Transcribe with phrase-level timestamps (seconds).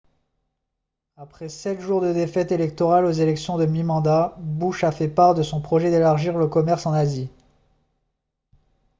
[1.15, 5.43] après sept jours de défaites électorales aux élections de mi-mandat bush a fait part de
[5.43, 7.29] son projet d'élargir le commerce en asie